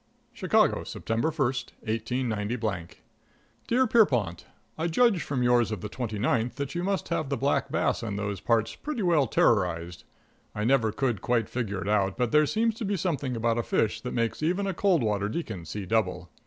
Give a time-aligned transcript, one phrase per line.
[0.11, 2.89] |++ XV CHICAGO, September 1, 189
[3.67, 7.37] Dear Pierrepont: I judge from yours of the twenty ninth that you must have the
[7.37, 10.03] black bass in those parts pretty well terrorized.
[10.55, 13.61] I never could quite figure it out, but there seems to be something about a
[13.61, 16.31] fish that makes even a cold water deacon see double.